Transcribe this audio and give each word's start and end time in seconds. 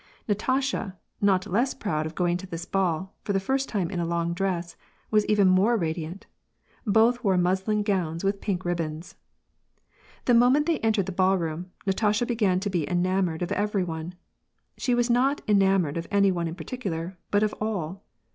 Natasha, 0.27 0.97
not 1.21 1.45
less 1.45 1.75
proud 1.75 2.07
of 2.07 2.15
going 2.15 2.35
to 2.35 2.47
this 2.47 2.65
ball, 2.65 3.13
for 3.23 3.33
the 3.33 3.39
first 3.39 3.69
time 3.69 3.91
in 3.91 3.99
a 3.99 4.03
long 4.07 4.33
dress, 4.33 4.75
was 5.11 5.27
even 5.27 5.47
more 5.47 5.77
radiant. 5.77 6.25
Both 6.87 7.23
wore 7.23 7.37
muslin 7.37 7.83
gowns 7.83 8.23
with 8.23 8.41
pink 8.41 8.65
ribbons. 8.65 9.13
The 10.25 10.33
moment 10.33 10.65
they 10.65 10.79
entered 10.79 11.05
the 11.05 11.11
ballroom, 11.11 11.69
Natasha 11.85 12.25
began 12.25 12.59
to 12.61 12.69
be 12.71 12.89
enamoured 12.89 13.43
of 13.43 13.51
everyone. 13.51 14.15
She 14.75 14.95
was 14.95 15.11
not 15.11 15.41
enamoured 15.47 15.97
of 15.97 16.07
any 16.09 16.31
one 16.31 16.47
in 16.47 16.55
particular, 16.55 17.19
but 17.29 17.43
of 17.43 17.53
all 17.61 18.01